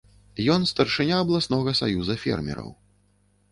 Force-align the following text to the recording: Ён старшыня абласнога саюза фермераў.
Ён 0.53 0.63
старшыня 0.71 1.19
абласнога 1.27 1.75
саюза 1.83 2.19
фермераў. 2.25 2.75